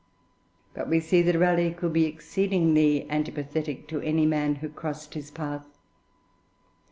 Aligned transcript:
But 0.73 0.89
we 0.89 0.99
see 0.99 1.21
that 1.21 1.37
Raleigh 1.37 1.75
could 1.75 1.93
be 1.93 2.05
exceedingly 2.05 3.05
antipathetic 3.07 3.87
to 3.89 4.01
any 4.01 4.25
man 4.25 4.55
who 4.55 4.69
crossed 4.69 5.13
his 5.13 5.29
path. 5.29 5.67